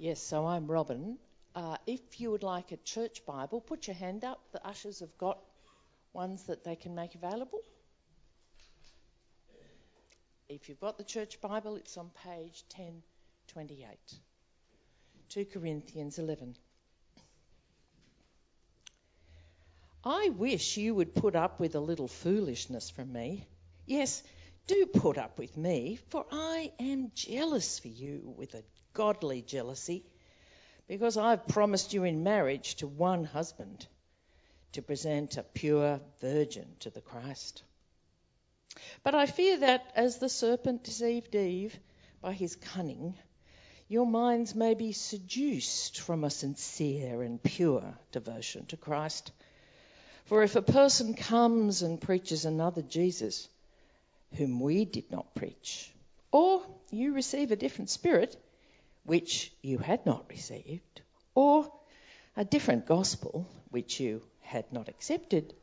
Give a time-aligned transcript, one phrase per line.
[0.00, 1.18] Yes, so I'm Robin.
[1.56, 4.38] Uh, if you would like a church Bible, put your hand up.
[4.52, 5.40] The ushers have got
[6.12, 7.58] ones that they can make available.
[10.48, 13.88] If you've got the church Bible, it's on page 1028.
[15.30, 16.54] 2 Corinthians 11.
[20.04, 23.48] I wish you would put up with a little foolishness from me.
[23.84, 24.22] Yes,
[24.68, 28.62] do put up with me, for I am jealous for you with a
[28.94, 30.04] godly jealousy,
[30.86, 33.86] because I've promised you in marriage to one husband,
[34.72, 37.62] to present a pure virgin to the Christ.
[39.02, 41.78] But I fear that as the serpent deceived Eve
[42.20, 43.14] by his cunning,
[43.88, 49.32] your minds may be seduced from a sincere and pure devotion to Christ.
[50.26, 53.48] For if a person comes and preaches another Jesus,
[54.34, 55.90] whom we did not preach,
[56.30, 58.36] or you receive a different spirit,
[59.08, 61.00] which you had not received,
[61.34, 61.72] or
[62.36, 65.54] a different gospel, which you had not accepted,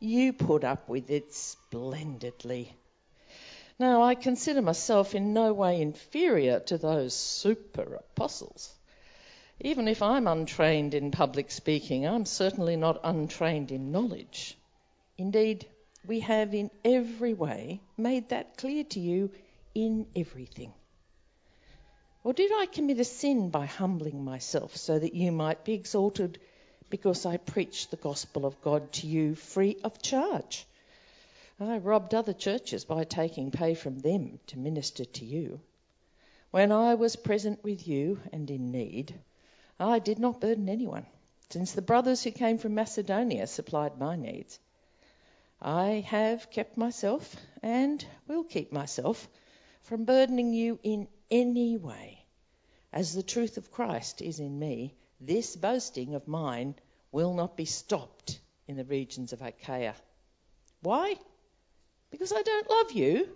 [0.00, 2.74] you put up with it splendidly.
[3.78, 8.74] Now, I consider myself in no way inferior to those super apostles.
[9.60, 14.56] Even if I'm untrained in public speaking, I'm certainly not untrained in knowledge.
[15.18, 15.66] Indeed,
[16.06, 19.30] we have in every way made that clear to you
[19.74, 20.72] in everything.
[22.24, 26.38] Or did I commit a sin by humbling myself so that you might be exalted
[26.88, 30.64] because I preached the gospel of God to you free of charge?
[31.58, 35.60] I robbed other churches by taking pay from them to minister to you.
[36.52, 39.14] When I was present with you and in need,
[39.80, 41.06] I did not burden anyone,
[41.50, 44.60] since the brothers who came from Macedonia supplied my needs.
[45.60, 49.28] I have kept myself and will keep myself
[49.82, 52.24] from burdening you in any way.
[52.92, 56.74] As the truth of Christ is in me, this boasting of mine
[57.10, 59.94] will not be stopped in the regions of Achaia.
[60.82, 61.16] Why?
[62.10, 63.28] Because I don't love you?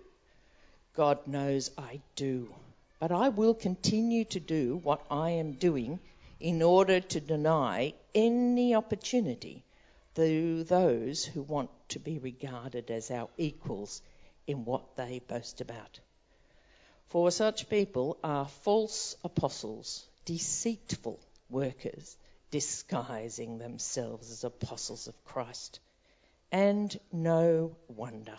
[0.95, 2.55] God knows I do.
[2.99, 6.01] But I will continue to do what I am doing
[6.41, 9.65] in order to deny any opportunity
[10.15, 14.01] to those who want to be regarded as our equals
[14.47, 16.01] in what they boast about.
[17.09, 22.17] For such people are false apostles, deceitful workers,
[22.51, 25.79] disguising themselves as apostles of Christ.
[26.51, 28.37] And no wonder.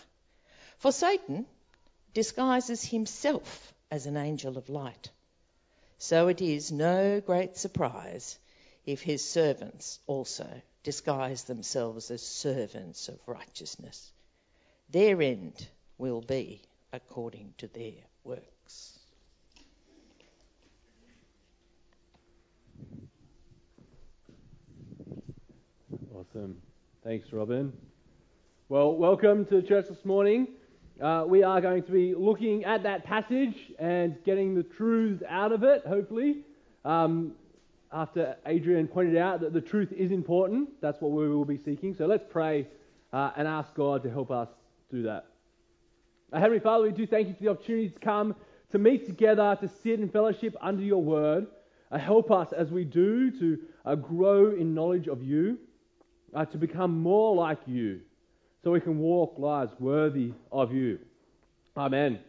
[0.79, 1.45] For Satan
[2.13, 5.09] disguises himself as an angel of light.
[5.97, 8.37] So it is no great surprise
[8.85, 14.11] if his servants also disguise themselves as servants of righteousness.
[14.89, 15.67] Their end
[15.97, 16.61] will be
[16.93, 18.56] according to their work.
[26.13, 26.57] Awesome.
[27.03, 27.71] Thanks, Robin.
[28.69, 30.49] Well, welcome to church this morning.
[31.01, 35.51] Uh, we are going to be looking at that passage and getting the truths out
[35.51, 36.39] of it, hopefully.
[36.83, 37.33] Um,
[37.93, 41.95] after Adrian pointed out that the truth is important, that's what we will be seeking.
[41.95, 42.67] So let's pray
[43.13, 44.49] uh, and ask God to help us
[44.91, 45.27] do that.
[46.33, 48.35] Uh, Heavenly Father, we do thank you for the opportunity to come
[48.71, 51.47] to meet together, to sit in fellowship under your word.
[51.91, 55.57] Uh, help us as we do to uh, grow in knowledge of you
[56.33, 58.01] uh, to become more like you
[58.63, 60.99] so we can walk lives worthy of you.
[61.77, 62.19] Amen.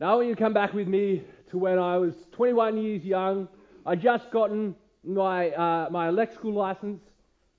[0.00, 3.46] Now want you come back with me to when I was 21 years young.
[3.86, 7.00] I'd just gotten my, uh, my electrical license.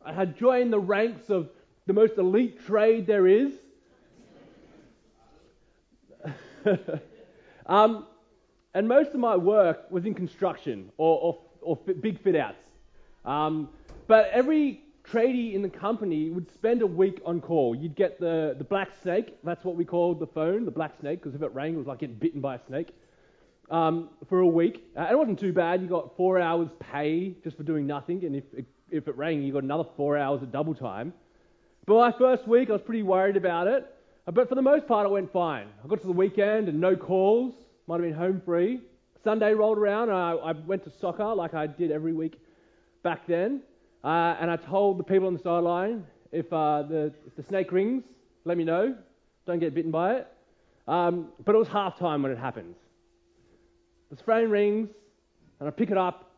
[0.03, 1.49] I had joined the ranks of
[1.87, 3.53] the most elite trade there is.
[7.65, 8.05] um,
[8.73, 12.61] and most of my work was in construction or, or, or big fit outs.
[13.23, 13.69] Um,
[14.07, 17.75] but every tradie in the company would spend a week on call.
[17.75, 21.19] You'd get the, the black snake, that's what we called the phone, the black snake,
[21.21, 22.89] because if it rang, it was like getting bitten by a snake,
[23.69, 24.83] um, for a week.
[24.97, 25.81] Uh, it wasn't too bad.
[25.81, 29.41] You got four hours pay just for doing nothing, and if, if, if it rang,
[29.41, 31.13] you got another four hours of double time.
[31.85, 33.94] But my first week, I was pretty worried about it.
[34.27, 35.67] Uh, but for the most part, it went fine.
[35.83, 37.53] I got to the weekend and no calls,
[37.87, 38.81] might have been home free.
[39.23, 42.39] Sunday rolled around, and I, I went to soccer like I did every week
[43.03, 43.61] back then.
[44.03, 47.71] Uh, and I told the people on the sideline, if, uh, the, if the snake
[47.71, 48.03] rings,
[48.45, 48.95] let me know.
[49.47, 50.27] Don't get bitten by it.
[50.87, 52.75] Um, but it was half time when it happens.
[54.11, 54.89] The phone rings,
[55.59, 56.31] and I pick it up,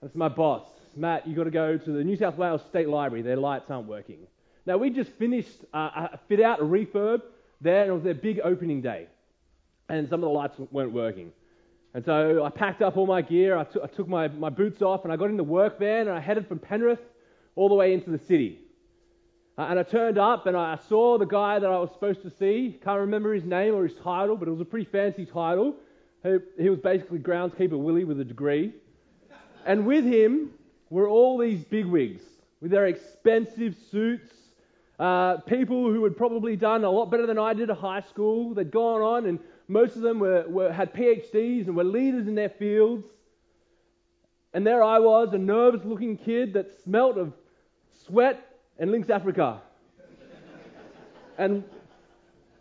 [0.00, 0.66] and it's my boss.
[0.96, 3.22] Matt, you've got to go to the New South Wales State Library.
[3.22, 4.18] Their lights aren't working.
[4.64, 7.22] Now, we just finished uh, a fit out, a refurb
[7.60, 9.08] there, and it was their big opening day.
[9.88, 11.32] And some of the lights weren't working.
[11.94, 15.04] And so I packed up all my gear, I took- took my, my boots off,
[15.04, 17.00] and I got in the work van, and I headed from Penrith
[17.54, 18.60] all the way into the city.
[19.58, 22.30] Uh, and I turned up, and I saw the guy that I was supposed to
[22.30, 22.78] see.
[22.82, 25.74] Can't remember his name or his title, but it was a pretty fancy title.
[26.22, 28.72] He, he was basically groundskeeper Willie with a degree.
[29.66, 30.50] And with him
[30.88, 32.22] were all these bigwigs
[32.62, 34.32] with their expensive suits,
[34.98, 38.54] uh, people who had probably done a lot better than I did at high school.
[38.54, 42.34] They'd gone on, and most of them were, were, had PhDs and were leaders in
[42.34, 43.06] their fields.
[44.54, 47.32] And there I was, a nervous looking kid that smelt of
[48.06, 49.62] sweat and Lynx Africa.
[51.38, 51.64] and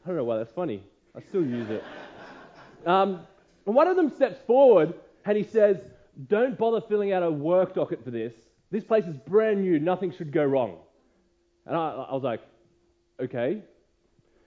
[0.04, 0.82] I don't know why that's funny.
[1.16, 1.84] I still use it.
[2.86, 3.22] Um,
[3.66, 4.94] and one of them steps forward
[5.26, 5.78] and he says,
[6.28, 8.34] Don't bother filling out a work docket for this.
[8.72, 9.80] This place is brand new.
[9.80, 10.78] Nothing should go wrong.
[11.66, 12.42] And I, I was like,
[13.22, 13.62] Okay.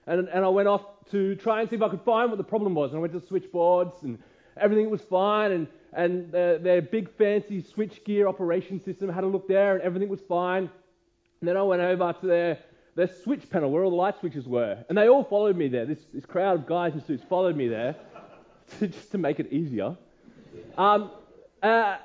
[0.05, 0.81] And, and I went off
[1.11, 2.91] to try and see if I could find what the problem was.
[2.91, 4.19] And I went to the switchboards and
[4.57, 5.51] everything was fine.
[5.51, 10.09] And, and their, their big fancy switchgear operation system had a look there and everything
[10.09, 10.69] was fine.
[11.39, 12.59] And then I went over to their,
[12.95, 14.83] their switch panel where all the light switches were.
[14.89, 15.85] And they all followed me there.
[15.85, 17.95] This, this crowd of guys in suits followed me there
[18.79, 19.95] to, just to make it easier.
[20.77, 21.11] Um,
[21.63, 21.97] uh,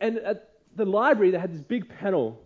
[0.00, 2.40] and at the library, they had this big panel.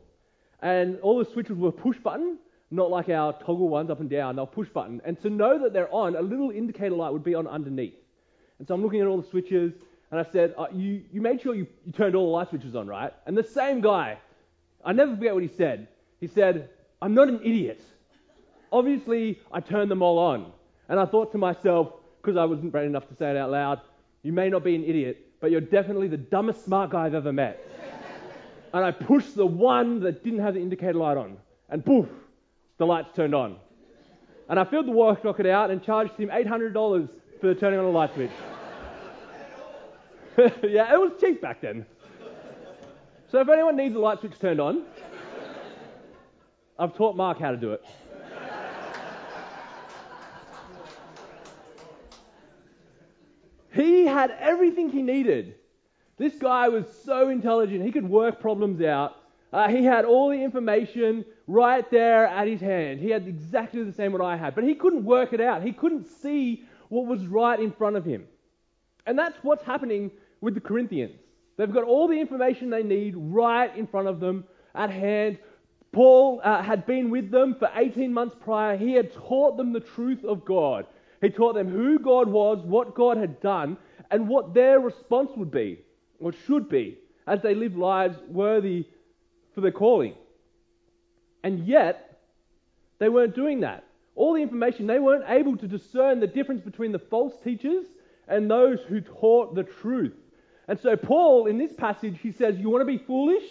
[0.65, 2.39] And all the switches were push button,
[2.71, 4.37] not like our toggle ones up and down.
[4.37, 5.03] They're push button.
[5.05, 7.95] And to know that they're on, a little indicator light would be on underneath.
[8.59, 9.75] And so I'm looking at all the switches,
[10.11, 12.75] and I said, uh, you, you made sure you, you turned all the light switches
[12.75, 13.13] on, right?
[13.27, 14.17] And the same guy,
[14.83, 15.87] I never forget what he said.
[16.19, 16.71] He said,
[17.03, 17.83] I'm not an idiot.
[18.73, 20.51] Obviously, I turned them all on.
[20.89, 23.83] And I thought to myself, because I wasn't brave enough to say it out loud,
[24.23, 27.35] you may not be an idiot, but you're definitely the dumbest smart guy I've ever
[27.35, 27.63] met.
[28.75, 31.37] And I pushed the one that didn't have the indicator light on,
[31.71, 32.09] and poof,
[32.77, 33.57] the lights turned on.
[34.49, 37.09] And I filled the work docket out and charged him $800
[37.41, 38.33] for turning on a light switch.
[40.65, 41.87] yeah, it was cheap back then.
[43.31, 44.83] So if anyone needs a light switch turned on,
[46.77, 47.85] I've taught Mark how to do it.
[53.73, 55.55] he had everything he needed.
[56.17, 59.17] This guy was so intelligent, he could work problems out.
[59.53, 62.99] Uh, he had all the information right there at his hand.
[62.99, 65.63] He had exactly the same what I had, but he couldn't work it out.
[65.63, 68.25] He couldn't see what was right in front of him.
[69.07, 71.21] And that's what's happening with the Corinthians.
[71.57, 74.45] They've got all the information they need right in front of them
[74.75, 75.39] at hand.
[75.93, 78.77] Paul uh, had been with them for 18 months prior.
[78.77, 80.87] He had taught them the truth of God.
[81.21, 83.77] He taught them who God was, what God had done,
[84.11, 85.79] and what their response would be,
[86.21, 88.87] or should be, as they live lives worthy
[89.55, 90.15] for their calling.
[91.43, 92.21] And yet,
[92.99, 93.85] they weren't doing that.
[94.17, 97.85] All the information, they weren't able to discern the difference between the false teachers
[98.29, 100.15] and those who taught the truth.
[100.69, 103.45] And so, Paul, in this passage, he says, You want to be foolish?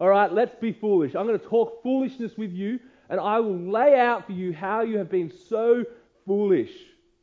[0.00, 1.16] All right, let's be foolish.
[1.16, 2.78] I'm going to talk foolishness with you,
[3.10, 5.84] and I will lay out for you how you have been so
[6.26, 6.70] foolish.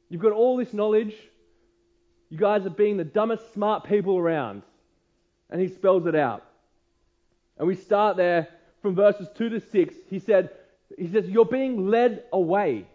[0.09, 1.13] You've got all this knowledge.
[2.35, 4.63] You guys are being the dumbest smart people around.
[5.49, 6.43] And he spells it out.
[7.57, 8.49] And we start there
[8.81, 9.95] from verses 2 to 6.
[10.09, 10.49] He said,
[10.97, 12.87] he says, You're being led away.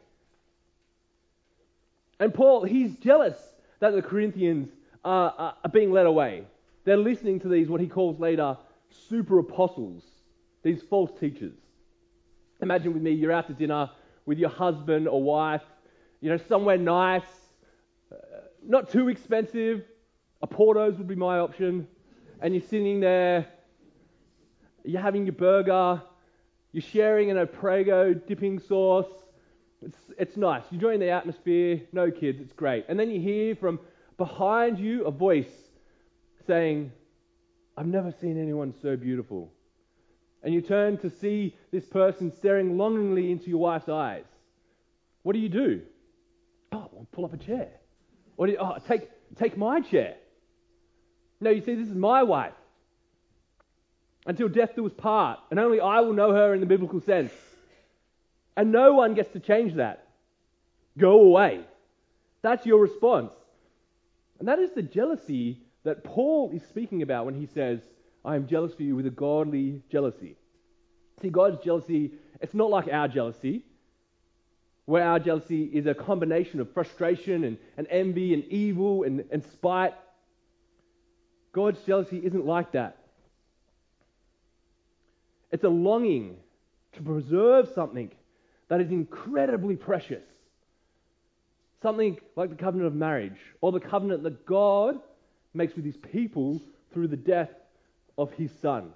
[2.18, 3.38] And Paul, he's jealous
[3.78, 4.68] that the Corinthians
[5.06, 6.44] are, are being led away.
[6.84, 8.58] They're listening to these, what he calls later,
[9.08, 10.02] super apostles,
[10.62, 11.56] these false teachers.
[12.60, 13.88] Imagine with me, you're out to dinner
[14.26, 15.62] with your husband or wife,
[16.20, 17.22] you know, somewhere nice,
[18.66, 19.84] not too expensive.
[20.42, 21.86] Oporto's would be my option.
[22.40, 23.46] And you're sitting there,
[24.84, 26.02] you're having your burger,
[26.72, 29.08] you're sharing an Prego dipping sauce.
[29.82, 30.62] It's, it's nice.
[30.70, 31.82] You're enjoying the atmosphere.
[31.92, 32.84] No kids, it's great.
[32.88, 33.80] And then you hear from
[34.16, 35.50] behind you a voice
[36.46, 36.92] saying,
[37.76, 39.52] I've never seen anyone so beautiful.
[40.42, 44.24] And you turn to see this person staring longingly into your wife's eyes.
[45.22, 45.82] What do you do?
[46.72, 47.79] Oh, well, pull up a chair.
[48.40, 50.14] Oh, take, take my chair.
[51.40, 52.54] No, you see, this is my wife.
[54.26, 57.32] Until death do us part, and only I will know her in the biblical sense.
[58.56, 60.06] And no one gets to change that.
[60.98, 61.60] Go away.
[62.42, 63.32] That's your response.
[64.38, 67.80] And that is the jealousy that Paul is speaking about when he says,
[68.24, 70.36] I am jealous for you with a godly jealousy.
[71.22, 73.62] See, God's jealousy, it's not like our jealousy,
[74.90, 79.44] where our jealousy is a combination of frustration and, and envy and evil and, and
[79.52, 79.94] spite.
[81.52, 82.96] God's jealousy isn't like that.
[85.52, 86.38] It's a longing
[86.94, 88.10] to preserve something
[88.66, 90.24] that is incredibly precious.
[91.82, 94.98] Something like the covenant of marriage or the covenant that God
[95.54, 96.60] makes with his people
[96.92, 97.50] through the death
[98.18, 98.90] of his son.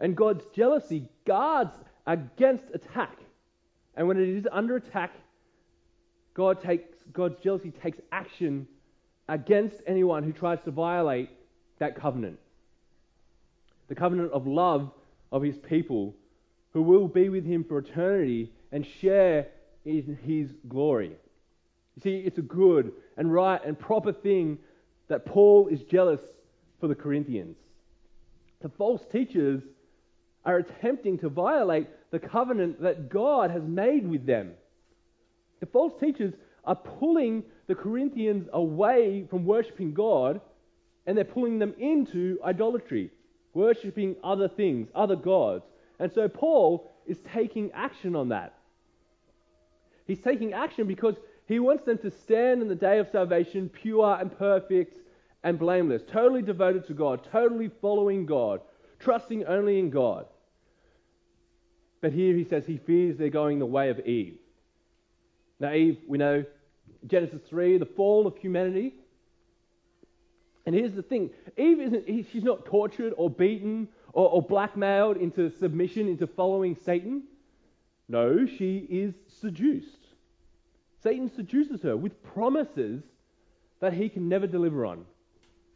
[0.00, 1.70] And God's jealousy guards
[2.04, 3.16] against attack.
[3.96, 5.12] And when it is under attack,
[6.34, 8.68] God takes, God's jealousy takes action
[9.28, 11.30] against anyone who tries to violate
[11.78, 12.38] that covenant.
[13.88, 14.90] The covenant of love
[15.32, 16.14] of his people
[16.72, 19.48] who will be with him for eternity and share
[19.84, 21.12] in his glory.
[21.96, 24.58] You see, it's a good and right and proper thing
[25.08, 26.20] that Paul is jealous
[26.80, 27.56] for the Corinthians.
[28.60, 29.62] The false teachers
[30.46, 34.52] are attempting to violate the covenant that God has made with them.
[35.60, 36.32] The false teachers
[36.64, 40.40] are pulling the Corinthians away from worshipping God
[41.06, 43.10] and they're pulling them into idolatry,
[43.54, 45.64] worshipping other things, other gods.
[45.98, 48.54] And so Paul is taking action on that.
[50.06, 54.16] He's taking action because he wants them to stand in the day of salvation pure
[54.20, 54.98] and perfect
[55.42, 58.60] and blameless, totally devoted to God, totally following God,
[58.98, 60.26] trusting only in God.
[62.00, 64.38] But here he says he fears they're going the way of Eve.
[65.58, 66.44] Now, Eve, we know
[67.06, 68.94] Genesis 3, the fall of humanity.
[70.66, 75.50] And here's the thing Eve isn't, she's not tortured or beaten or, or blackmailed into
[75.50, 77.22] submission, into following Satan.
[78.08, 80.06] No, she is seduced.
[81.02, 83.02] Satan seduces her with promises
[83.80, 85.04] that he can never deliver on.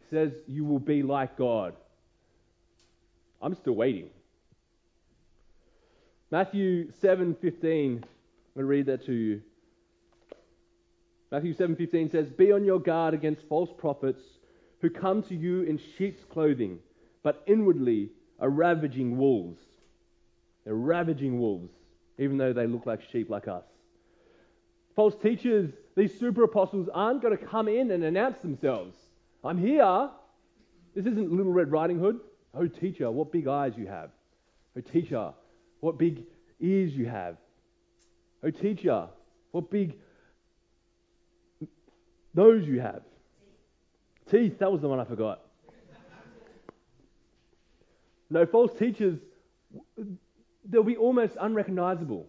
[0.00, 1.74] He says, You will be like God.
[3.42, 4.10] I'm still waiting.
[6.30, 7.24] Matthew 7:15.
[7.24, 8.02] I'm going
[8.56, 9.42] to read that to you.
[11.32, 14.22] Matthew 7:15 says, "Be on your guard against false prophets
[14.80, 16.78] who come to you in sheep's clothing,
[17.22, 19.60] but inwardly are ravaging wolves."
[20.64, 21.72] They're ravaging wolves,
[22.18, 23.64] even though they look like sheep like us.
[24.94, 28.96] False teachers, these super apostles, aren't going to come in and announce themselves.
[29.42, 30.10] I'm here.
[30.94, 32.20] This isn't Little Red Riding Hood.
[32.52, 34.10] Oh, teacher, what big eyes you have.
[34.76, 35.32] Oh, teacher,
[35.80, 36.24] what big
[36.60, 37.36] ears you have.
[38.42, 39.08] Oh, teacher,
[39.50, 39.96] what big
[42.34, 43.02] nose you have.
[44.30, 45.40] Teeth, that was the one I forgot.
[48.30, 49.18] No, false teachers,
[50.64, 52.26] they'll be almost unrecognizable.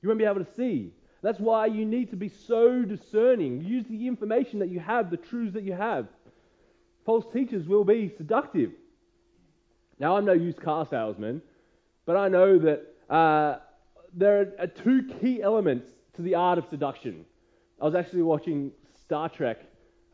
[0.00, 0.92] You won't be able to see.
[1.20, 3.62] That's why you need to be so discerning.
[3.62, 6.06] Use the information that you have, the truths that you have.
[7.04, 8.70] False teachers will be seductive.
[9.98, 11.42] Now, I'm no used car salesman,
[12.08, 13.58] but I know that uh,
[14.14, 17.26] there are two key elements to the art of seduction.
[17.78, 18.72] I was actually watching
[19.02, 19.58] Star Trek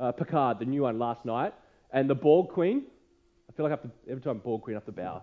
[0.01, 1.55] uh, Picard, the new one, last night,
[1.93, 2.83] and the Borg Queen.
[3.49, 5.23] I feel like I have to, every time Borg Queen, I have to bow.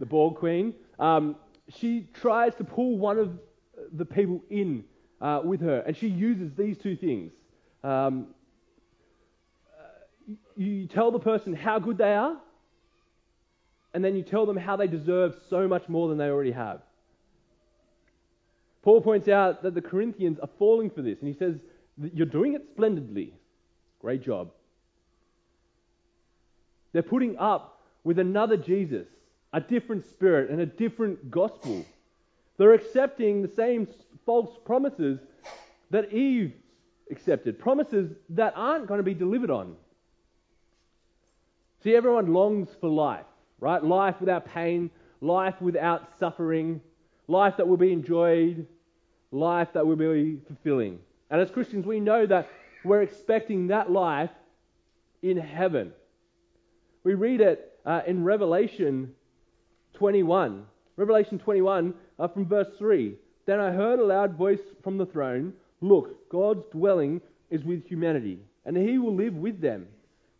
[0.00, 0.74] The Borg Queen.
[0.98, 1.36] Um,
[1.68, 3.38] she tries to pull one of
[3.92, 4.82] the people in
[5.20, 7.30] uh, with her, and she uses these two things.
[7.84, 8.26] Um,
[9.78, 12.38] uh, you tell the person how good they are,
[13.96, 16.82] and then you tell them how they deserve so much more than they already have.
[18.82, 21.56] Paul points out that the Corinthians are falling for this, and he says
[22.12, 23.32] you're doing it splendidly.
[24.02, 24.50] Great job.
[26.92, 29.06] They're putting up with another Jesus,
[29.54, 31.82] a different spirit, and a different gospel.
[32.58, 33.88] They're accepting the same
[34.26, 35.20] false promises
[35.88, 36.52] that Eve
[37.10, 39.74] accepted, promises that aren't going to be delivered on.
[41.82, 43.24] See, everyone longs for life,
[43.60, 43.82] right?
[43.82, 46.80] Life without pain, life without suffering,
[47.28, 48.66] life that will be enjoyed,
[49.30, 50.98] life that will be fulfilling.
[51.30, 52.48] And as Christians, we know that
[52.84, 54.30] we're expecting that life
[55.22, 55.92] in heaven.
[57.04, 59.14] We read it uh, in Revelation
[59.94, 60.66] 21.
[60.96, 63.14] Revelation 21 uh, from verse 3.
[63.46, 67.20] Then I heard a loud voice from the throne Look, God's dwelling
[67.50, 69.86] is with humanity, and he will live with them.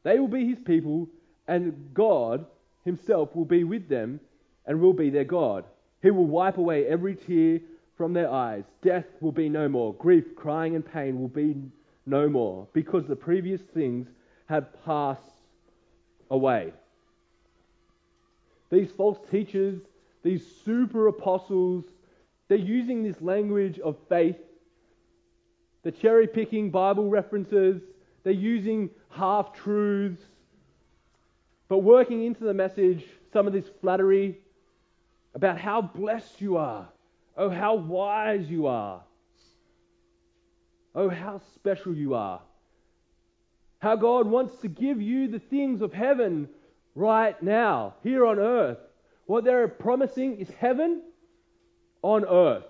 [0.02, 1.08] They will be his people,
[1.46, 2.46] and God
[2.86, 4.20] himself will be with them
[4.64, 5.64] and will be their God.
[6.02, 7.60] He will wipe away every tear
[7.98, 8.64] from their eyes.
[8.82, 9.92] Death will be no more.
[9.94, 11.56] Grief, crying, and pain will be
[12.06, 14.06] no more, because the previous things
[14.46, 15.20] have passed
[16.30, 16.72] away.
[18.70, 19.80] These false teachers,
[20.22, 21.84] these super apostles,
[22.48, 24.36] they're using this language of faith.
[25.82, 27.82] They're cherry picking Bible references.
[28.22, 30.22] They're using half truths.
[31.68, 34.38] But working into the message some of this flattery
[35.34, 36.88] about how blessed you are
[37.36, 39.02] Oh, how wise you are.
[40.94, 42.40] Oh, how special you are.
[43.78, 46.48] How God wants to give you the things of heaven
[46.94, 48.78] right now, here on earth.
[49.26, 51.02] What they're promising is heaven
[52.00, 52.64] on earth.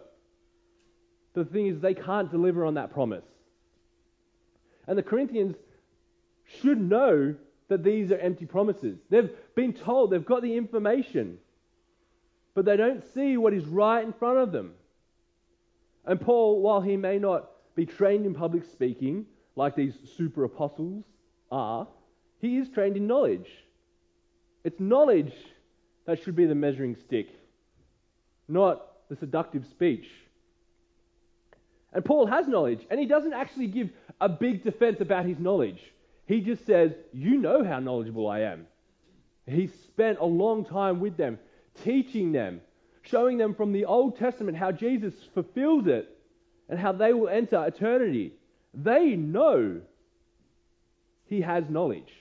[1.34, 3.24] The thing is, they can't deliver on that promise.
[4.88, 5.54] And the Corinthians,
[6.60, 7.34] should know
[7.68, 8.98] that these are empty promises.
[9.10, 11.38] They've been told, they've got the information,
[12.54, 14.72] but they don't see what is right in front of them.
[16.04, 21.04] And Paul, while he may not be trained in public speaking like these super apostles
[21.50, 21.88] are,
[22.40, 23.48] he is trained in knowledge.
[24.64, 25.32] It's knowledge
[26.06, 27.28] that should be the measuring stick,
[28.48, 30.06] not the seductive speech.
[31.92, 35.80] And Paul has knowledge, and he doesn't actually give a big defense about his knowledge.
[36.26, 38.66] He just says, You know how knowledgeable I am.
[39.46, 41.38] He spent a long time with them,
[41.84, 42.60] teaching them,
[43.02, 46.08] showing them from the Old Testament how Jesus fulfills it
[46.68, 48.32] and how they will enter eternity.
[48.74, 49.80] They know
[51.26, 52.12] he has knowledge.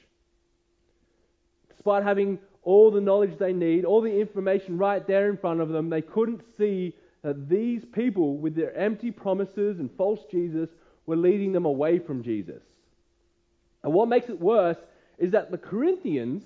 [1.70, 5.70] Despite having all the knowledge they need, all the information right there in front of
[5.70, 10.70] them, they couldn't see that these people, with their empty promises and false Jesus,
[11.08, 12.62] were leading them away from Jesus.
[13.86, 14.80] And what makes it worse
[15.20, 16.44] is that the Corinthians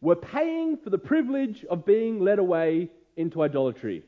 [0.00, 4.02] were paying for the privilege of being led away into idolatry.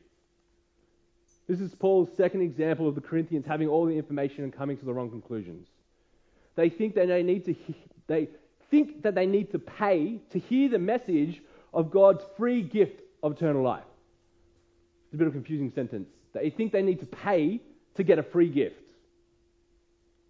[1.47, 4.85] This is Paul's second example of the Corinthians having all the information and coming to
[4.85, 5.67] the wrong conclusions.
[6.55, 7.55] They think that they need to
[8.07, 8.29] they
[8.71, 11.39] think that they need to pay to hear the message
[11.73, 13.83] of God's free gift of eternal life.
[15.05, 16.09] It's a bit of a confusing sentence.
[16.33, 17.61] They think they need to pay
[17.95, 18.81] to get a free gift.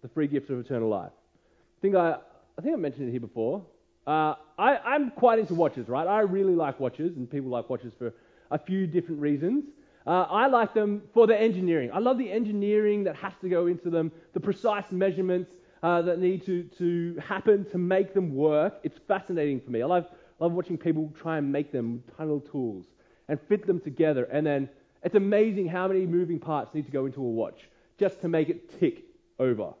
[0.02, 1.12] The free gift of eternal life.
[1.12, 2.16] I think I,
[2.58, 3.64] I think I mentioned it here before.
[4.06, 6.06] Uh, I, I'm quite into watches, right?
[6.06, 8.12] I really like watches, and people like watches for
[8.50, 9.64] a few different reasons.
[10.06, 11.90] Uh, I like them for the engineering.
[11.92, 16.18] I love the engineering that has to go into them, the precise measurements uh, that
[16.18, 18.80] need to, to happen to make them work.
[18.82, 19.82] It's fascinating for me.
[19.82, 20.06] I love,
[20.40, 22.86] love watching people try and make them with tiny little tools
[23.28, 24.24] and fit them together.
[24.24, 24.68] And then
[25.04, 27.68] it's amazing how many moving parts need to go into a watch
[27.98, 29.04] just to make it tick
[29.38, 29.74] over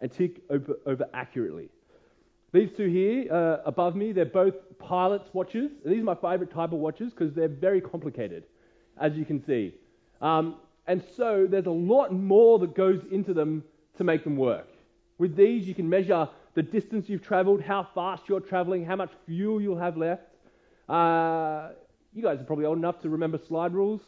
[0.00, 1.68] and tick over, over accurately.
[2.52, 5.70] These two here uh, above me, they're both pilot's watches.
[5.84, 8.44] These are my favorite type of watches because they're very complicated,
[9.00, 9.74] as you can see.
[10.20, 13.62] Um, and so there's a lot more that goes into them
[13.98, 14.66] to make them work.
[15.18, 19.10] With these, you can measure the distance you've traveled, how fast you're traveling, how much
[19.26, 20.22] fuel you'll have left.
[20.88, 21.68] Uh,
[22.12, 24.00] you guys are probably old enough to remember slide rules.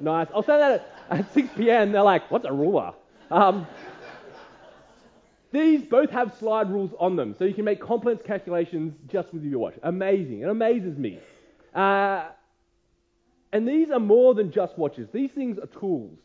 [0.00, 0.26] Nice.
[0.34, 1.92] I'll say that at, at 6 p.m.
[1.92, 2.92] They're like, what's a ruler?
[3.30, 3.66] Um,
[5.50, 9.42] these both have slide rules on them, so you can make complex calculations just with
[9.44, 9.74] your watch.
[9.82, 10.42] Amazing.
[10.42, 11.18] It amazes me.
[11.74, 12.26] Uh,
[13.52, 15.08] and these are more than just watches.
[15.12, 16.18] These things are tools.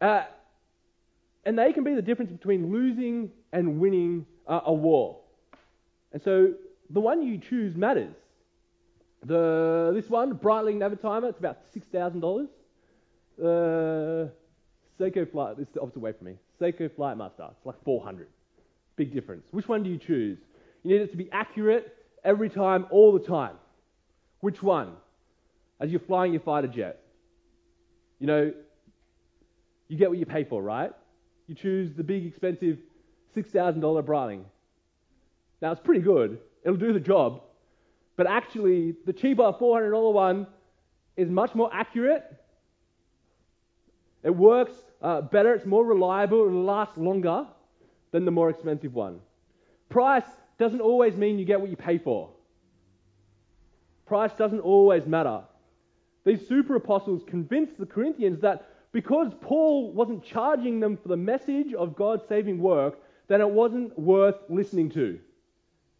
[0.00, 0.24] Uh,
[1.46, 5.20] and they can be the difference between losing and winning uh, a war.
[6.12, 6.54] And so
[6.90, 8.14] the one you choose matters.
[9.24, 12.48] The, this one, Breitling Navitimer, it's about $6,000.
[14.98, 16.36] Seiko Flight, this is the opposite way from me.
[16.60, 18.28] Seiko Flightmaster, it's like 400.
[18.96, 19.44] Big difference.
[19.50, 20.38] Which one do you choose?
[20.82, 23.56] You need it to be accurate every time, all the time.
[24.40, 24.92] Which one?
[25.80, 27.00] As you're flying your fighter jet.
[28.20, 28.52] You know,
[29.88, 30.92] you get what you pay for, right?
[31.48, 32.78] You choose the big, expensive
[33.36, 34.44] $6,000 Breitling.
[35.60, 36.38] Now, it's pretty good.
[36.62, 37.42] It'll do the job.
[38.16, 40.46] But actually, the cheaper $400 one
[41.16, 42.22] is much more accurate.
[44.24, 47.46] It works uh, better, it's more reliable, it lasts longer
[48.10, 49.20] than the more expensive one.
[49.90, 50.24] Price
[50.58, 52.30] doesn't always mean you get what you pay for.
[54.06, 55.42] Price doesn't always matter.
[56.24, 61.74] These super apostles convinced the Corinthians that because Paul wasn't charging them for the message
[61.74, 65.18] of God's saving work, then it wasn't worth listening to.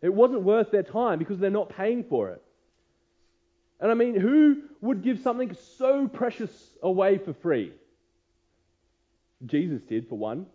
[0.01, 2.43] It wasn't worth their time because they're not paying for it.
[3.81, 6.51] And I mean, who would give something so precious
[6.83, 7.73] away for free?
[9.47, 10.47] Jesus did, for one.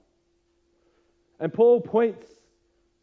[1.40, 2.26] And Paul points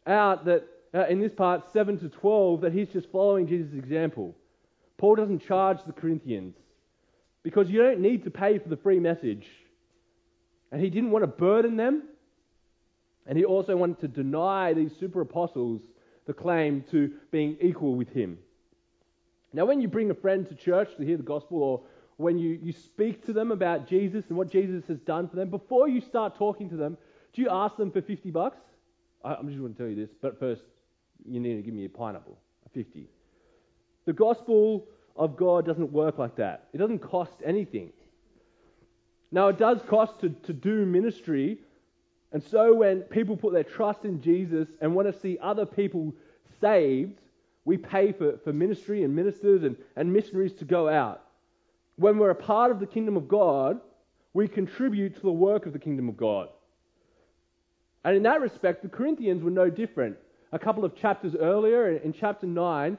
[0.05, 4.35] out that uh, in this part, 7 to 12, that he's just following Jesus' example.
[4.97, 6.55] Paul doesn't charge the Corinthians
[7.43, 9.45] because you don't need to pay for the free message.
[10.71, 12.03] And he didn't want to burden them.
[13.25, 15.81] And he also wanted to deny these super apostles
[16.25, 18.37] the claim to being equal with him.
[19.53, 21.81] Now, when you bring a friend to church to hear the gospel, or
[22.17, 25.49] when you, you speak to them about Jesus and what Jesus has done for them,
[25.49, 26.97] before you start talking to them,
[27.33, 28.57] do you ask them for 50 bucks?
[29.23, 30.63] I, I'm just going to tell you this, but first,
[31.25, 33.07] you need to give me a pineapple, a 50.
[34.05, 36.67] The gospel of God doesn't work like that.
[36.73, 37.91] It doesn't cost anything.
[39.31, 41.59] Now, it does cost to, to do ministry,
[42.31, 46.15] and so when people put their trust in Jesus and want to see other people
[46.61, 47.19] saved,
[47.65, 51.26] we pay for, for ministry and ministers and, and missionaries to go out.
[51.97, 53.79] When we're a part of the kingdom of God,
[54.33, 56.49] we contribute to the work of the kingdom of God.
[58.05, 60.15] And in that respect, the Corinthians were no different.
[60.51, 62.97] A couple of chapters earlier, in chapter 9,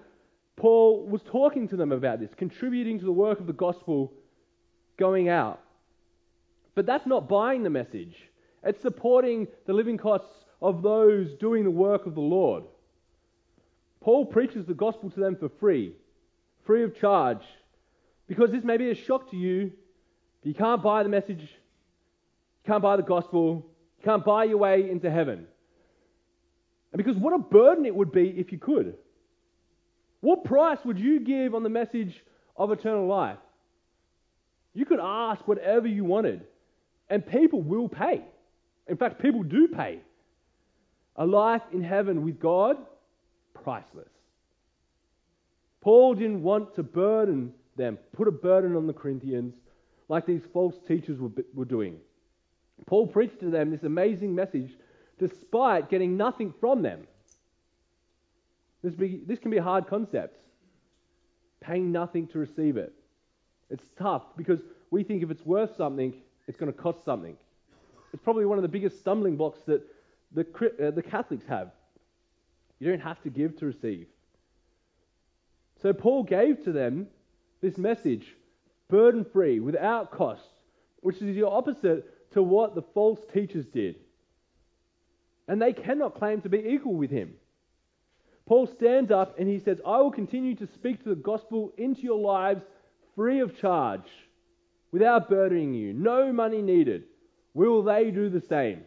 [0.56, 4.12] Paul was talking to them about this, contributing to the work of the gospel
[4.98, 5.60] going out.
[6.74, 8.16] But that's not buying the message,
[8.64, 12.64] it's supporting the living costs of those doing the work of the Lord.
[14.00, 15.92] Paul preaches the gospel to them for free,
[16.66, 17.42] free of charge,
[18.28, 19.72] because this may be a shock to you,
[20.40, 23.66] but you can't buy the message, you can't buy the gospel,
[23.98, 25.46] you can't buy your way into heaven.
[26.92, 28.94] And because what a burden it would be if you could.
[30.20, 32.22] What price would you give on the message
[32.56, 33.38] of eternal life?
[34.74, 36.42] You could ask whatever you wanted,
[37.08, 38.22] and people will pay.
[38.86, 40.00] In fact, people do pay.
[41.16, 42.76] A life in heaven with God,
[43.54, 44.08] priceless.
[45.80, 49.54] Paul didn't want to burden them, put a burden on the Corinthians
[50.08, 51.98] like these false teachers were, were doing.
[52.86, 54.72] Paul preached to them this amazing message
[55.18, 57.06] despite getting nothing from them.
[58.82, 60.38] This, be, this can be a hard concept.
[61.60, 62.92] Paying nothing to receive it.
[63.70, 64.60] It's tough because
[64.90, 66.14] we think if it's worth something,
[66.46, 67.36] it's going to cost something.
[68.12, 69.82] It's probably one of the biggest stumbling blocks that
[70.32, 70.46] the,
[70.80, 71.72] uh, the Catholics have.
[72.78, 74.06] You don't have to give to receive.
[75.82, 77.08] So Paul gave to them
[77.60, 78.26] this message,
[78.88, 80.42] burden free, without cost,
[81.00, 83.96] which is the opposite to what the false teachers did.
[85.46, 87.34] And they cannot claim to be equal with him.
[88.46, 92.02] Paul stands up and he says, I will continue to speak to the gospel into
[92.02, 92.62] your lives
[93.14, 94.08] free of charge,
[94.92, 97.04] without burdening you, no money needed.
[97.52, 98.82] Will they do the same?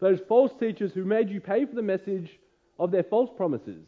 [0.00, 2.30] Those false teachers who made you pay for the message
[2.78, 3.84] of their false promises,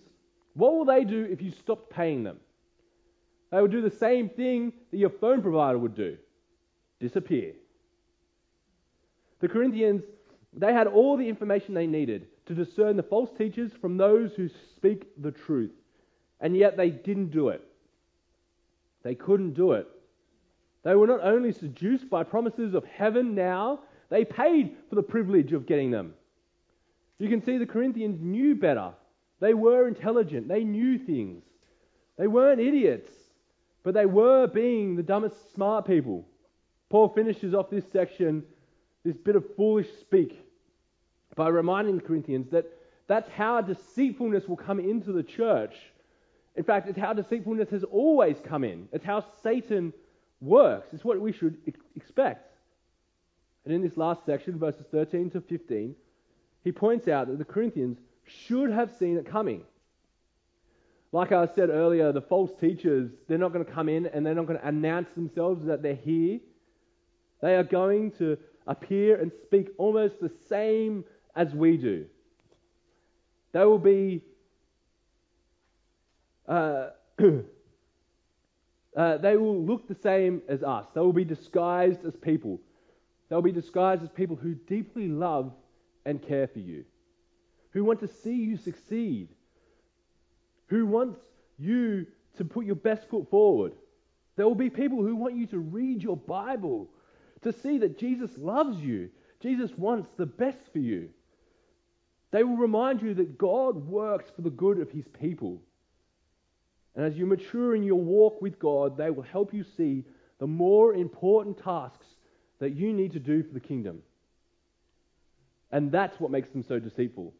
[0.54, 2.38] what will they do if you stopped paying them?
[3.50, 6.16] They would do the same thing that your phone provider would do
[7.00, 7.54] disappear.
[9.40, 10.02] The Corinthians,
[10.52, 14.50] they had all the information they needed to discern the false teachers from those who
[14.76, 15.72] speak the truth.
[16.40, 17.62] And yet they didn't do it.
[19.02, 19.88] They couldn't do it.
[20.82, 25.52] They were not only seduced by promises of heaven now, they paid for the privilege
[25.52, 26.14] of getting them.
[27.18, 28.92] You can see the Corinthians knew better.
[29.40, 30.48] They were intelligent.
[30.48, 31.44] They knew things.
[32.18, 33.10] They weren't idiots,
[33.82, 36.26] but they were being the dumbest smart people.
[36.88, 38.42] Paul finishes off this section,
[39.04, 40.44] this bit of foolish speak,
[41.36, 42.66] by reminding the Corinthians that
[43.06, 45.74] that's how deceitfulness will come into the church.
[46.56, 48.88] In fact, it's how deceitfulness has always come in.
[48.92, 49.92] It's how Satan
[50.40, 50.88] works.
[50.92, 51.56] It's what we should
[51.96, 52.52] expect.
[53.64, 55.94] And in this last section, verses 13 to 15,
[56.64, 59.62] he points out that the Corinthians should have seen it coming.
[61.12, 64.34] Like I said earlier, the false teachers, they're not going to come in and they're
[64.34, 66.38] not going to announce themselves that they're here.
[67.42, 72.06] They are going to appear and speak almost the same as we do.
[73.52, 74.22] They will be.
[76.48, 76.90] Uh,
[78.96, 80.86] uh, they will look the same as us.
[80.94, 82.60] They will be disguised as people.
[83.28, 85.52] They'll be disguised as people who deeply love
[86.04, 86.84] and care for you,
[87.72, 89.28] who want to see you succeed,
[90.70, 91.18] who wants
[91.58, 92.06] you
[92.38, 93.72] to put your best foot forward.
[94.36, 96.88] There will be people who want you to read your Bible,
[97.42, 99.10] to see that Jesus loves you.
[99.40, 101.10] Jesus wants the best for you.
[102.30, 105.60] They will remind you that God works for the good of his people.
[106.94, 110.04] And as you mature in your walk with God, they will help you see
[110.38, 112.06] the more important tasks
[112.60, 114.02] that you need to do for the kingdom.
[115.72, 117.34] And that's what makes them so deceitful.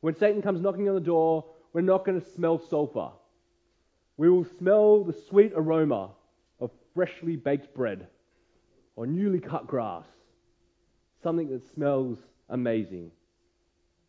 [0.00, 3.10] When Satan comes knocking on the door, we're not going to smell sulfur.
[4.16, 6.10] We will smell the sweet aroma
[6.60, 8.06] of freshly baked bread
[8.96, 10.06] or newly cut grass,
[11.22, 13.10] something that smells amazing.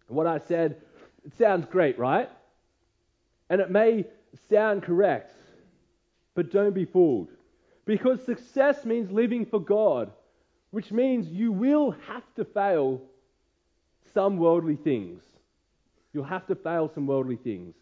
[0.08, 0.78] And What I said,
[1.26, 2.30] it sounds great, right?
[3.50, 4.06] And it may
[4.50, 5.34] sound correct,
[6.34, 7.30] but don't be fooled.
[7.86, 10.12] Because success means living for God,
[10.72, 13.02] which means you will have to fail
[14.14, 15.22] some worldly things.
[16.14, 17.76] You'll have to fail some worldly things.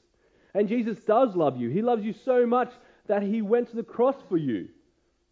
[0.53, 1.69] And Jesus does love you.
[1.69, 2.71] He loves you so much
[3.07, 4.67] that he went to the cross for you.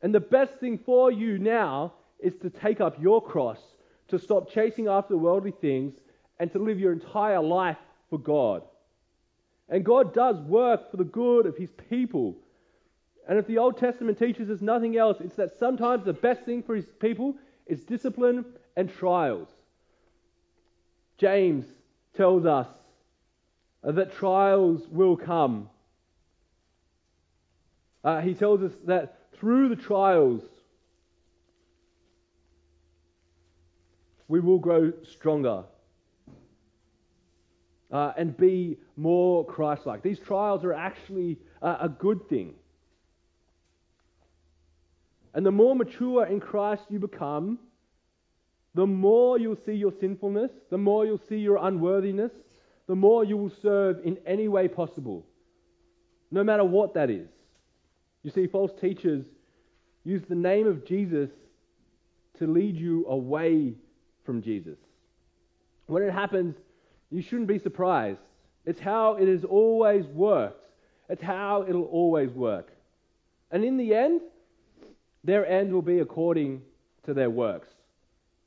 [0.02, 3.60] And the best thing for you now is to take up your cross,
[4.10, 5.94] to stop chasing after worldly things,
[6.40, 7.78] and to live your entire life
[8.10, 8.64] for God.
[9.68, 12.38] And God does work for the good of his people.
[13.28, 16.62] And if the Old Testament teaches us nothing else, it's that sometimes the best thing
[16.62, 18.46] for his people is discipline
[18.78, 19.50] and trials.
[21.18, 21.66] James
[22.16, 22.68] tells us
[23.92, 25.70] that trials will come.
[28.04, 30.42] Uh, he tells us that through the trials,
[34.28, 35.64] we will grow stronger
[37.92, 40.02] uh, and be more Christ like.
[40.02, 42.54] These trials are actually uh, a good thing.
[45.34, 47.60] And the more mature in Christ you become,
[48.74, 52.32] the more you'll see your sinfulness, the more you'll see your unworthiness,
[52.88, 55.26] the more you will serve in any way possible,
[56.32, 57.28] no matter what that is.
[58.24, 59.26] You see, false teachers
[60.04, 61.30] use the name of Jesus
[62.40, 63.74] to lead you away
[64.26, 64.78] from Jesus.
[65.88, 66.56] When it happens,
[67.12, 68.20] you shouldn't be surprised.
[68.66, 70.66] It's how it has always worked.
[71.10, 72.72] It's how it'll always work.
[73.52, 74.22] And in the end,
[75.24, 76.62] their end will be according
[77.06, 77.68] to their works.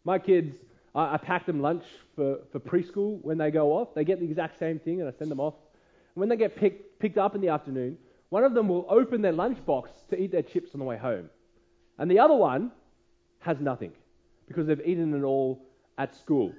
[0.05, 0.57] My kids,
[0.95, 1.85] I, I pack them lunch
[2.17, 3.95] for, for preschool when they go off.
[3.95, 5.55] They get the exact same thing, and I send them off.
[6.15, 7.99] And when they get picked, picked up in the afternoon,
[8.31, 11.31] one of them will open their lunchbox to eat their chips on the way home.
[11.99, 12.73] And the other one
[13.41, 13.93] has nothing
[14.47, 16.53] because they've eaten it all at school.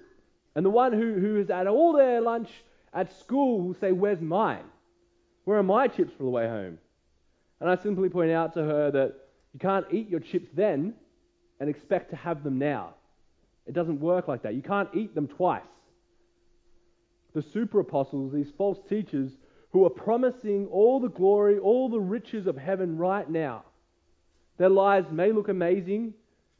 [0.55, 2.49] And the one who, who has had all their lunch
[2.93, 4.65] at school will say, Where's mine?
[5.45, 6.77] Where are my chips for the way home?
[7.59, 9.15] And I simply point out to her that
[9.53, 10.93] you can't eat your chips then
[11.59, 12.95] and expect to have them now.
[13.69, 14.55] It doesn't work like that.
[14.55, 15.61] You can't eat them twice.
[17.35, 19.31] The super apostles, these false teachers,
[19.69, 23.63] who are promising all the glory, all the riches of heaven right now,
[24.57, 26.15] their lives may look amazing.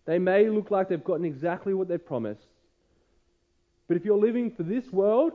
[0.06, 2.46] They may look like they've gotten exactly what they've promised.
[3.88, 5.34] But if you're living for this world,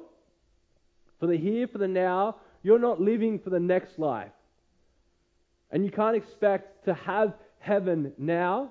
[1.18, 4.30] for the here, for the now, you're not living for the next life.
[5.72, 8.70] And you can't expect to have heaven now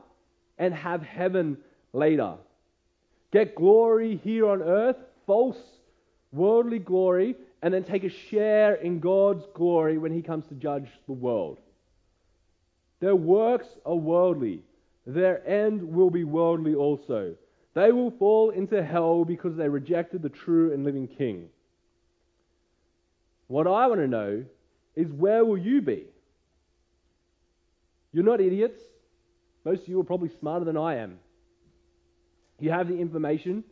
[0.58, 1.58] and have heaven
[1.92, 2.36] later.
[3.34, 5.58] Get glory here on earth, false
[6.32, 10.88] worldly glory, and then take a share in God's glory when He comes to judge
[11.08, 11.58] the world.
[13.00, 14.62] Their works are worldly,
[15.08, 17.34] their end will be worldly also.
[17.74, 21.50] They will fall into hell because they rejected the true and living King.
[23.48, 24.46] What I want to know
[24.96, 26.06] is where will you be?
[28.12, 28.80] You're not idiots.
[29.66, 31.18] Most of you are probably smarter than I am.
[32.60, 33.64] You have the information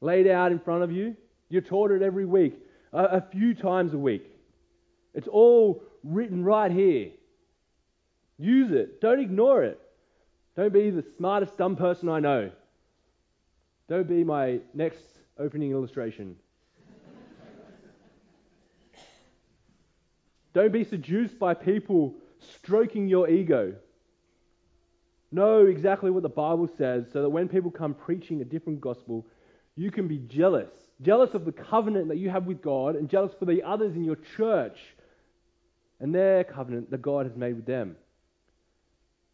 [0.00, 1.16] laid out in front of you.
[1.48, 2.54] You're taught it every week,
[2.92, 4.26] a, few times a week.
[5.14, 7.10] It's all written right here.
[8.38, 9.00] Use it.
[9.00, 9.80] Don't ignore it.
[10.56, 12.50] Don't be the smartest dumb person I know.
[13.88, 15.00] Don't be my next
[15.38, 16.36] opening illustration.
[20.52, 23.74] Don't be seduced by people stroking your ego.
[25.32, 29.26] Know exactly what the Bible says so that when people come preaching a different gospel,
[29.74, 30.70] you can be jealous.
[31.02, 34.04] Jealous of the covenant that you have with God and jealous for the others in
[34.04, 34.78] your church
[36.00, 37.96] and their covenant that God has made with them.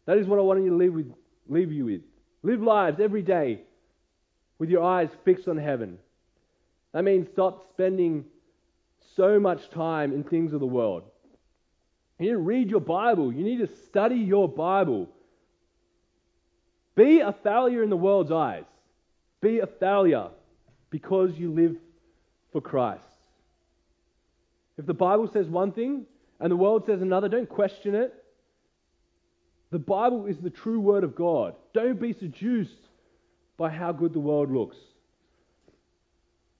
[0.05, 1.13] That is what I want you to leave, with,
[1.47, 2.01] leave you with.
[2.41, 3.61] Live lives every day
[4.59, 5.97] with your eyes fixed on heaven.
[6.93, 8.25] That means stop spending
[9.15, 11.03] so much time in things of the world.
[12.19, 13.33] You need to read your Bible.
[13.33, 15.09] You need to study your Bible.
[16.95, 18.65] Be a failure in the world's eyes.
[19.41, 20.29] Be a failure
[20.89, 21.75] because you live
[22.51, 23.01] for Christ.
[24.77, 26.05] If the Bible says one thing
[26.39, 28.13] and the world says another, don't question it.
[29.71, 31.55] The Bible is the true word of God.
[31.73, 32.71] Don't be seduced
[33.57, 34.77] by how good the world looks.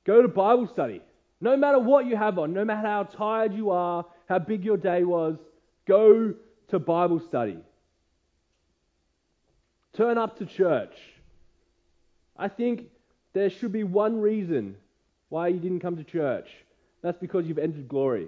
[0.05, 1.01] Go to Bible study.
[1.39, 4.77] No matter what you have on, no matter how tired you are, how big your
[4.77, 5.37] day was,
[5.85, 6.33] Go
[6.69, 7.57] to Bible study.
[9.93, 10.95] Turn up to church.
[12.35, 12.87] I think
[13.33, 14.75] there should be one reason
[15.29, 16.49] why you didn't come to church.
[17.01, 18.27] That's because you've entered glory.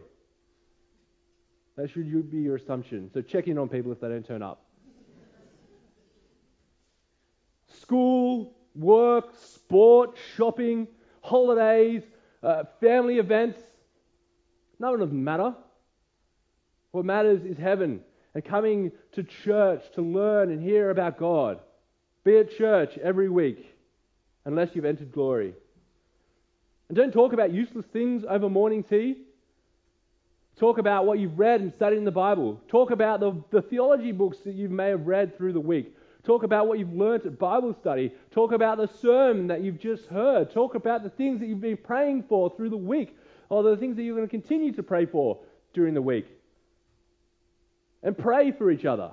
[1.75, 3.09] That should be your assumption.
[3.13, 4.61] So check in on people if they don't turn up.
[7.81, 10.87] School, work, sport, shopping,
[11.21, 12.03] holidays,
[12.43, 13.59] uh, family events,
[14.79, 15.55] none of them matter.
[16.91, 18.01] What matters is heaven
[18.35, 21.59] and coming to church to learn and hear about God.
[22.25, 23.73] Be at church every week
[24.43, 25.53] unless you've entered glory.
[26.89, 29.21] And don't talk about useless things over morning tea.
[30.57, 32.59] Talk about what you've read and studied in the Bible.
[32.67, 35.95] Talk about the, the theology books that you may have read through the week.
[36.23, 38.11] Talk about what you've learnt at Bible study.
[38.31, 40.51] Talk about the sermon that you've just heard.
[40.51, 43.15] Talk about the things that you've been praying for through the week
[43.49, 45.39] or the things that you're going to continue to pray for
[45.73, 46.34] during the week
[48.05, 49.11] and pray for each other.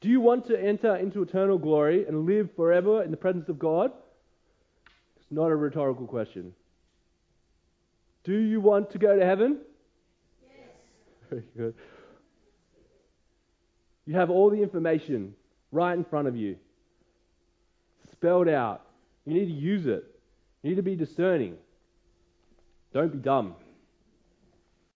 [0.00, 3.58] Do you want to enter into eternal glory and live forever in the presence of
[3.58, 3.92] God?
[5.16, 6.54] It's not a rhetorical question.
[8.24, 9.58] Do you want to go to heaven?
[10.42, 10.68] Yes.
[11.28, 11.74] Very good.
[14.06, 15.34] You have all the information
[15.70, 16.56] right in front of you.
[18.10, 18.86] spelled out.
[19.26, 20.04] You need to use it.
[20.62, 21.56] You need to be discerning.
[22.94, 23.54] Don't be dumb.